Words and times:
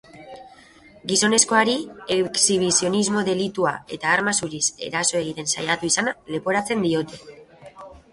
Gizonezkoari 1.09 1.73
exhibizionismo 2.15 3.21
delitua 3.27 3.73
eta 3.97 4.09
arma 4.13 4.33
zuriz 4.39 4.63
eraso 4.87 5.21
egiten 5.21 5.51
saiatu 5.57 5.89
izana 5.93 6.15
leporatzen 6.37 6.83
diote. 6.87 7.21